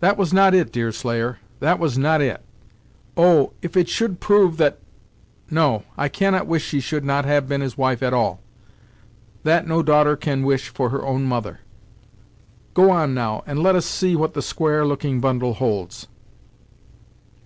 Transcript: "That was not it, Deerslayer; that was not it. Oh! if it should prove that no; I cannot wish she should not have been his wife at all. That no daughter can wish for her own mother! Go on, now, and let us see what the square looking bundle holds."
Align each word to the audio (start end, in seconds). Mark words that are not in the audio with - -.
"That 0.00 0.18
was 0.18 0.34
not 0.34 0.52
it, 0.52 0.70
Deerslayer; 0.70 1.38
that 1.60 1.78
was 1.78 1.96
not 1.96 2.20
it. 2.20 2.42
Oh! 3.16 3.54
if 3.62 3.74
it 3.74 3.88
should 3.88 4.20
prove 4.20 4.58
that 4.58 4.78
no; 5.50 5.84
I 5.96 6.10
cannot 6.10 6.46
wish 6.46 6.62
she 6.66 6.78
should 6.78 7.06
not 7.06 7.24
have 7.24 7.48
been 7.48 7.62
his 7.62 7.78
wife 7.78 8.02
at 8.02 8.12
all. 8.12 8.42
That 9.44 9.66
no 9.66 9.82
daughter 9.82 10.14
can 10.14 10.42
wish 10.42 10.68
for 10.68 10.90
her 10.90 11.06
own 11.06 11.24
mother! 11.24 11.60
Go 12.74 12.90
on, 12.90 13.14
now, 13.14 13.42
and 13.46 13.58
let 13.62 13.76
us 13.76 13.86
see 13.86 14.14
what 14.14 14.34
the 14.34 14.42
square 14.42 14.84
looking 14.84 15.20
bundle 15.20 15.54
holds." 15.54 16.06